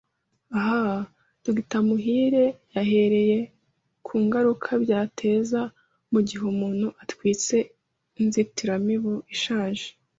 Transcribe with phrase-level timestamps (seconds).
[0.57, 0.79] Aha
[1.43, 1.81] Dr.
[1.87, 3.39] Muhire yahereye
[4.05, 5.61] ku ngaruka byateza
[6.11, 7.55] mu gihe umuntu atwitse
[8.19, 9.85] inzitiramibu ishaje